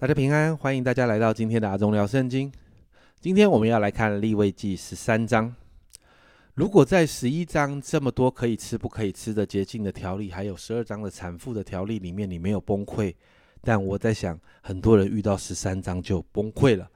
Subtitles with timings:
[0.00, 2.50] 大家平安，欢迎大家来到今天的阿忠聊圣经。
[3.20, 5.54] 今天我们要来看立位记十三章。
[6.54, 13.14] 如果在十一章这么多可以吃不可以吃的洁净的条例，还有十二章的产妇的条例里面，你没有崩溃，
[13.60, 16.90] 但我在想，很多人遇到十三章就崩溃了。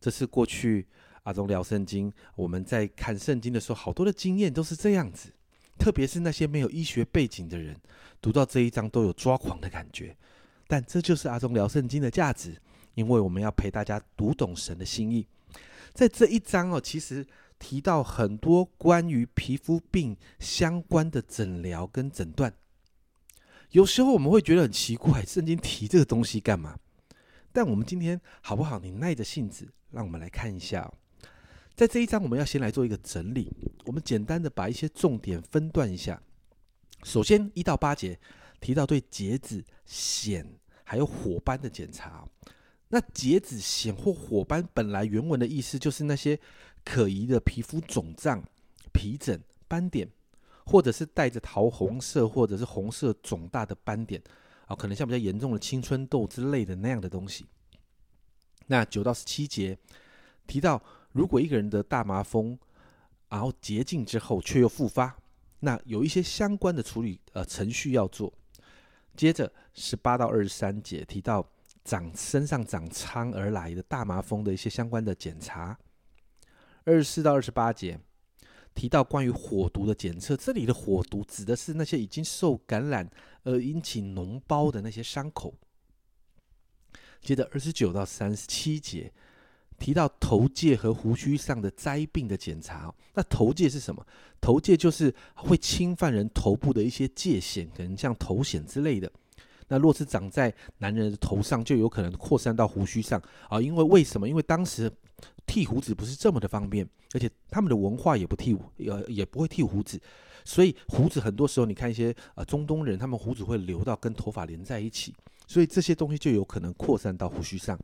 [0.00, 0.86] 这是过去
[1.24, 5.28] 阿忠聊圣经，我们在看圣经的时候，好多的经验都是这样子。
[5.78, 7.76] 特别是那些没有医学背景的人，
[8.22, 10.16] 读到这一章都有抓狂的感觉。
[10.72, 12.56] 但这就是阿忠聊圣经的价值，
[12.94, 15.26] 因为我们要陪大家读懂神的心意。
[15.92, 17.26] 在这一章哦，其实
[17.58, 22.54] 提到很多关于皮肤病相关的诊疗跟诊断。
[23.72, 26.78] 有时候我们会觉得很奇怪，圣经提这个东西干嘛？
[27.52, 28.78] 但我们今天好不好？
[28.78, 30.90] 你耐着性子，让我们来看一下。
[31.74, 33.52] 在这一章，我们要先来做一个整理。
[33.84, 36.22] 我们简单的把一些重点分段一下。
[37.02, 38.18] 首先，一到八节
[38.58, 40.46] 提到对结子、癣
[40.92, 42.28] 还有火斑的检查。
[42.88, 46.38] 那结子、癣或火斑本来原文的意思就是那些
[46.84, 48.44] 可疑的皮肤肿胀、
[48.92, 50.06] 皮疹、斑点，
[50.66, 54.22] 或者是带着桃红色或者是红色肿大的斑点
[54.66, 57.46] 啊，可能像比较严重的青春痘之类的那样的东西。
[58.66, 59.78] 那九到十七节
[60.46, 60.82] 提到。
[61.14, 62.58] 如果一个人得大麻风，
[63.28, 65.14] 然后洁净之后却又复发，
[65.60, 68.32] 那有一些相关的处理呃程序要做。
[69.16, 71.46] 接着十八到二十三节提到
[71.84, 75.78] 长身上长疮而来的大麻风的一些相关的检查。
[76.84, 77.98] 二十四到二十八节
[78.74, 83.08] 提到关于火毒的检测，这里的火毒指的是那些已经受感染
[83.44, 85.54] 而引起脓包的那些伤口。
[87.20, 89.12] 接着二十九到三十七节。
[89.82, 94.06] 提到头戒和胡须上的灾病的检查，那头戒是什么？
[94.40, 99.10] 头戒就是会侵犯人头部的一些界限，可能像头癣之类的。
[99.66, 103.60] 那若是长在男人的头上，就有可能扩散到胡须上啊。
[103.60, 104.28] 因为为什么？
[104.28, 104.88] 因为当时
[105.46, 110.00] 剃胡子不是这么的方便，而且他们的文化也不剃，呃，也不会剃胡子，
[110.44, 115.12] 所以胡子很多时候你看一些呃中东人，他们胡子会留到跟头发连在一起，
[115.48, 117.76] 所以这些东西就有可能扩散到胡须上。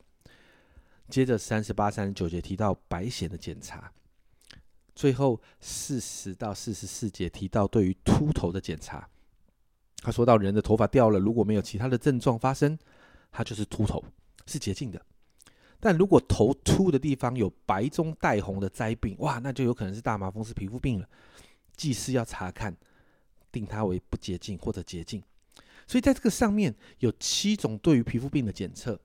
[1.09, 3.91] 接着三十八、三十九节提到白癣的检查，
[4.95, 9.09] 最后四十到四十四节提到对于秃头的检查。
[10.03, 12.79] 他说到人的头发掉了，如果没有其他的症状发生，
[13.33, 14.05] 他就是秃头，
[14.47, 15.05] 是洁净的。
[15.81, 21.09] 但如果头秃的地方有白中带红的灾病，哇，那就有可能是大麻风，是皮肤病了。
[21.77, 22.77] 祭司要查看，
[23.51, 25.23] 定它为不洁净或者洁净。
[25.87, 29.01] 所以在这个上面有七种对于皮肤病的检测。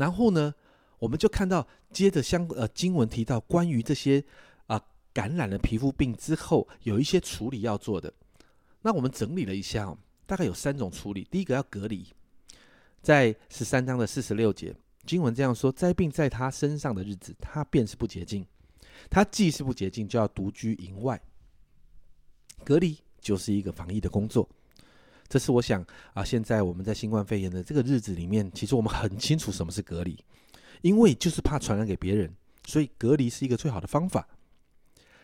[0.00, 0.54] 然后呢，
[0.98, 4.24] 我们就看到接着相呃经文提到关于这些
[4.66, 4.80] 啊
[5.12, 8.10] 感染了皮肤病之后有一些处理要做的。
[8.80, 11.28] 那我们整理了一下，哦大概有三种处理。
[11.30, 12.06] 第一个要隔离，
[13.02, 14.74] 在十三章的四十六节，
[15.04, 18.46] 经文这样说：灾病在他身上的日子，他便是不洁净。
[19.10, 21.20] 他既是不洁净，就要独居营外。
[22.64, 24.48] 隔离就是一个防疫的工作。
[25.30, 30.18] 这是我想啊，现在我们在新冠肺炎的这个日子里面，其实我们很清楚什么是隔离，
[30.82, 32.34] 因为就是怕传染给别人，
[32.66, 34.26] 所以隔离是一个最好的方法。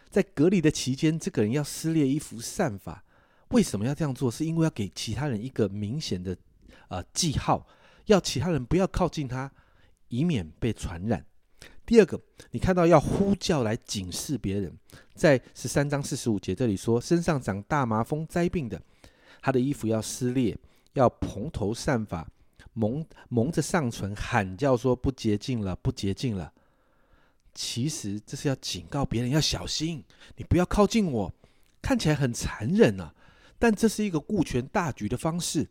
[0.08, 3.02] 在隔离的期间，这个人要撕裂衣服散发，
[3.48, 4.30] 为什么要这样做？
[4.30, 6.36] 是因为要给其他人一个明显的
[6.86, 7.66] 呃记号，
[8.04, 9.50] 要其他人不要靠近他，
[10.06, 11.26] 以免被传染。
[11.84, 12.20] 第二个，
[12.52, 14.72] 你看到要呼叫来警示别人，
[15.16, 18.80] 在十三章四十五节这里说，身上长大麻风灾病的。
[19.40, 20.56] 他的衣服要撕裂，
[20.94, 22.26] 要蓬头散发，
[22.72, 26.52] 蒙蒙着上唇，喊叫说：“不洁净了，不洁净了。”
[27.54, 30.04] 其实这是要警告别人要小心，
[30.36, 31.32] 你不要靠近我。
[31.80, 33.14] 看起来很残忍啊，
[33.58, 35.68] 但这是一个顾全大局的方式。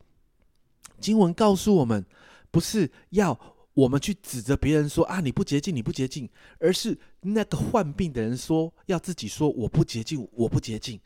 [1.00, 2.06] 经文告诉我们，
[2.50, 3.38] 不是要
[3.74, 11.00] 我们去指责别人说：“啊，你不洁净，你不洁净。”而是那个患病的人说：“要自己说，我不洁净，我不洁净。”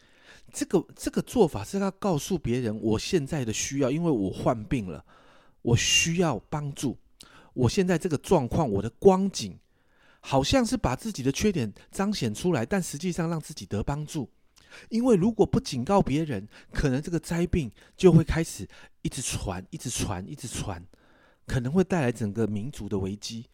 [0.52, 5.04] 这个这个做法是要告诉别人我现在的需要，因为我患病了，
[5.62, 6.98] 我需要帮助。
[7.54, 9.58] 我现在这个状况，我的光景，
[10.22, 14.30] 好像是把自己的缺点彰显出来，但实际上让自己得帮助。
[14.90, 18.68] 因为如果不警告别人，可能这个灾病就会开始
[19.02, 20.86] 一直传，一直传，一直传，
[21.48, 23.46] 可能会带来整个民族的危机。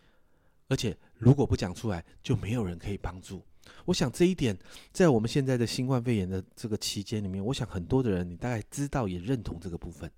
[0.68, 3.42] 而且如果不讲出来，就没有人可以帮助。
[3.86, 4.58] 我想这一点，
[4.92, 10.10] 在我们现在的新冠肺炎的这个期间里面，我想很多的人，你大概知道也认同这个部分。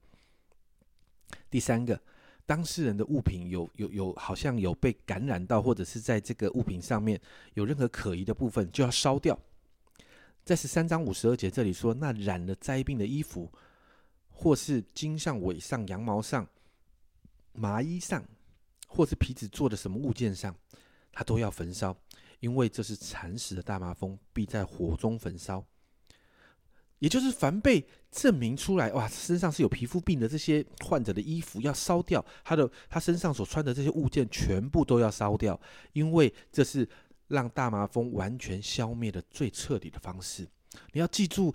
[1.49, 1.99] 第三个，
[2.45, 7.19] 当事人的物品有有有，好像有被感染到，或者是在这个物品上面
[7.53, 9.38] 有任何可疑的部分，就要烧掉。
[10.45, 13.51] 在十三章五十二节这里说，那染了灾病的衣服，
[14.29, 16.47] 或是经上、尾上、羊毛上，
[17.51, 18.23] 麻衣上，
[18.88, 20.55] 或是皮子做的什么物件上，
[21.11, 21.93] 他都要焚烧，
[22.39, 25.66] 因为这是蚕食的大麻风，必在火中焚烧。
[27.00, 35.60] 也就是凡被证明出来，哇，身上是有皮肤病的这些患者的衣服要烧掉，他的他身上所穿的这些物件全部都要烧掉，
[35.94, 36.89] 因为这是
[37.28, 40.48] 让大麻风完全消灭的最彻底的方式。
[40.94, 41.54] 你要记住，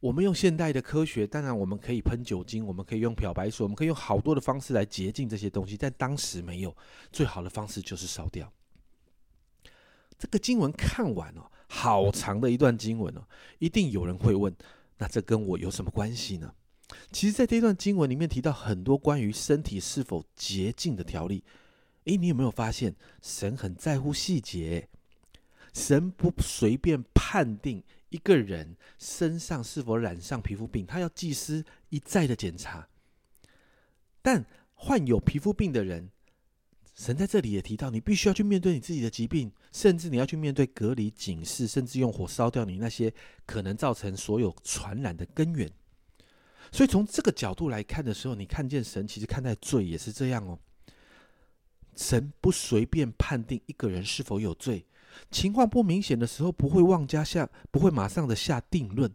[0.00, 6.74] 我们用现代的科学，当然我们可以喷酒精，我们可以用漂白水，我们可以用好多的方式来洁净这些东西，但当时没有，
[7.12, 8.50] 最好的方式就是烧掉。
[10.18, 13.22] 这个经文看完哦，好长的一段经文哦，
[13.58, 14.54] 一定有人会问。
[14.98, 16.52] 那这跟我有什么关系呢？
[17.12, 21.44] 其实，在这段经文里面提到很多关于身体是否洁净的条例。
[22.04, 24.88] 诶，你有没有发现神很在乎细节？
[25.74, 32.88] 神不随便判定一个人身上是否染上皮肤病，他要祭司一再的检查。
[34.22, 34.44] 但
[34.74, 36.10] 患有皮肤病的人，
[36.98, 43.14] 神在这里也提到，你必须要去面对你自己的疾病，甚至你要去面对隔离、警示，甚至用火烧掉你那些
[43.46, 45.70] 可能造成所有传染的根源。
[46.72, 50.58] 所以从这个角度来看的时候，你看见神其实看待罪也是这样哦。
[51.94, 54.84] 神不随便判定一个人是否有罪，
[55.30, 59.08] 情况不明显的时候，不会妄加下，不会马上的下定论。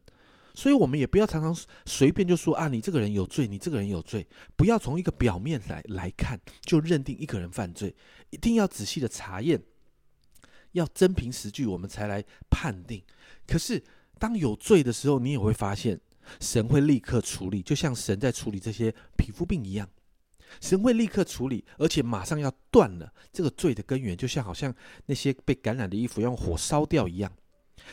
[0.55, 1.55] 所以，我们也不要常常
[1.85, 7.95] 随便就说啊，你这个人有罪，你这个人有罪，不要从一个表面来来看就认定一个人犯罪，
[8.29, 9.59] 一定要仔细的查验，
[10.73, 13.01] 要真凭实据，我们才来判定。
[13.47, 13.83] 可是，
[14.19, 15.99] 当有罪的时候，你也会发现，
[16.39, 19.89] 神会立刻处理，就像神在处理这些皮肤病一样，
[20.61, 24.71] 神会立刻处理，而且马上要断了这个罪的根源，就像好像
[25.07, 27.31] 那些被感染的衣服用火烧掉一样。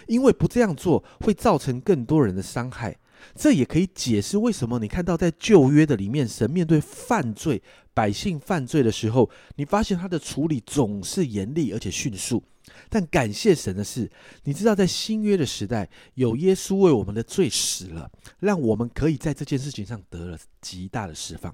[0.07, 2.97] 因为不这样做会造成更多人的伤害，
[3.35, 12.43] 这也可以解释为什么你看到在旧约的里面，神面对犯罪百姓犯罪的时候，你发现他的处理总是严厉而且迅速。
[12.89, 14.09] 但感谢神的是，
[14.45, 21.53] 你知道在新约的时代，有耶稣为我们的罪死了，让我们可以在这件事情上得了极大的释放。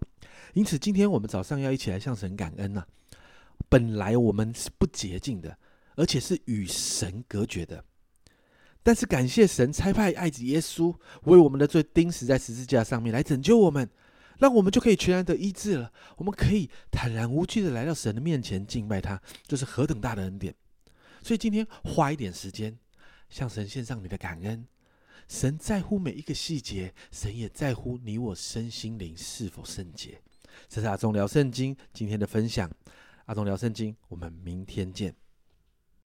[0.53, 2.85] 因此，今天我们早上要一起来向神感恩呐。
[3.69, 5.57] 本来我们是不洁净的，
[5.97, 7.83] 而且是与神隔绝的。
[8.87, 10.95] 但是感谢神差派爱子耶稣
[11.25, 13.91] 为我们的罪钉死在十字架上面来拯救我们，
[14.39, 15.93] 让我们就可以全然得医治了。
[16.19, 20.55] 我们可以坦然无惧的来到神的面前敬拜他，这是何等大的恩典！
[21.21, 22.79] 所以今天花一点时间
[23.29, 24.65] 向神献上你的感恩。
[25.27, 30.21] 神在乎每一个细节，神也在乎你我身心灵是否圣洁。
[30.69, 32.71] 这是阿忠聊圣经今天的分享。
[33.25, 35.26] 阿忠聊圣经，我们明天见。